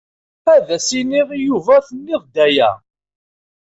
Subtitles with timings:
[0.53, 2.69] Ad as-inniɣ i Yuba tenniḍ-d aya.